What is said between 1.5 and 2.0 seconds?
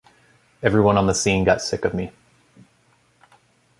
sick of